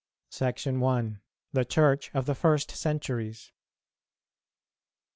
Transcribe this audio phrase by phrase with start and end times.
[0.31, 1.17] SECTION I.
[1.53, 3.51] THE CHURCH OF THE FIRST CENTURIES.